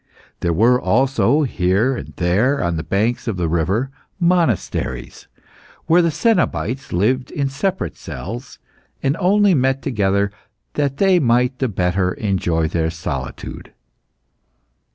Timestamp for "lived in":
6.91-7.49